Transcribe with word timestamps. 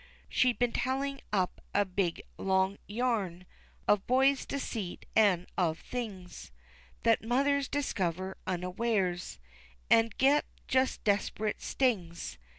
She'd 0.29 0.57
been 0.57 0.71
telling 0.71 1.21
up 1.31 1.61
a 1.75 1.85
big 1.85 2.23
long 2.39 2.79
yarn 2.87 3.45
Of 3.87 4.07
boy's 4.07 4.47
deceit, 4.47 5.05
an' 5.15 5.45
of 5.59 5.77
things 5.77 6.51
That 7.03 7.21
mothers 7.23 7.67
discover 7.67 8.35
unawares 8.47 9.37
An' 9.91 10.09
get 10.17 10.45
just 10.67 11.03
desperate 11.03 11.61
stings. 11.61 12.39